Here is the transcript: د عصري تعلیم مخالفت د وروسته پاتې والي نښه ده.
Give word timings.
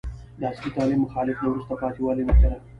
د 0.39 0.41
عصري 0.49 0.69
تعلیم 0.75 0.99
مخالفت 1.03 1.41
د 1.43 1.47
وروسته 1.51 1.73
پاتې 1.81 1.99
والي 2.01 2.23
نښه 2.29 2.47
ده. 2.51 2.59